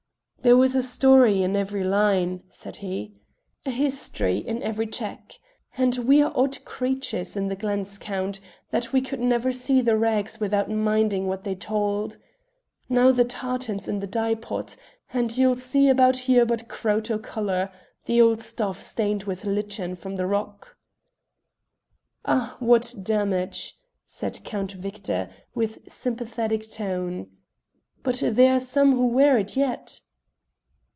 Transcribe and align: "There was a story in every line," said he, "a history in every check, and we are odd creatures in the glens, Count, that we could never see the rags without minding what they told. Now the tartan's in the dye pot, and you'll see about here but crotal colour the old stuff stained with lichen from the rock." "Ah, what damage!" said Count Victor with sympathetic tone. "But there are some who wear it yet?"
"There 0.43 0.57
was 0.57 0.75
a 0.75 0.81
story 0.81 1.43
in 1.43 1.55
every 1.55 1.83
line," 1.83 2.41
said 2.49 2.77
he, 2.77 3.13
"a 3.63 3.69
history 3.69 4.39
in 4.39 4.63
every 4.63 4.87
check, 4.87 5.33
and 5.77 5.95
we 5.99 6.19
are 6.23 6.33
odd 6.35 6.65
creatures 6.65 7.37
in 7.37 7.47
the 7.47 7.55
glens, 7.55 7.99
Count, 7.99 8.39
that 8.71 8.91
we 8.91 9.01
could 9.01 9.19
never 9.19 9.51
see 9.51 9.81
the 9.81 9.95
rags 9.95 10.39
without 10.39 10.67
minding 10.67 11.27
what 11.27 11.43
they 11.43 11.53
told. 11.53 12.17
Now 12.89 13.11
the 13.11 13.23
tartan's 13.23 13.87
in 13.87 13.99
the 13.99 14.07
dye 14.07 14.33
pot, 14.33 14.75
and 15.13 15.37
you'll 15.37 15.57
see 15.57 15.89
about 15.89 16.17
here 16.25 16.43
but 16.43 16.67
crotal 16.67 17.19
colour 17.21 17.71
the 18.05 18.19
old 18.19 18.41
stuff 18.41 18.81
stained 18.81 19.25
with 19.25 19.45
lichen 19.45 19.95
from 19.95 20.15
the 20.15 20.25
rock." 20.25 20.75
"Ah, 22.25 22.57
what 22.59 22.95
damage!" 23.03 23.77
said 24.07 24.43
Count 24.43 24.71
Victor 24.71 25.29
with 25.53 25.77
sympathetic 25.87 26.67
tone. 26.71 27.27
"But 28.01 28.23
there 28.25 28.55
are 28.55 28.59
some 28.59 28.93
who 28.93 29.05
wear 29.05 29.37
it 29.37 29.55
yet?" 29.55 30.01